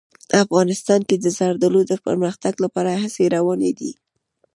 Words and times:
افغانستان 0.43 1.01
کې 1.07 1.15
د 1.19 1.25
زردالو 1.37 1.81
د 1.87 1.93
پرمختګ 2.05 2.53
لپاره 2.63 2.91
هڅې 3.01 3.25
روانې 3.35 3.71
دي. 3.79 3.91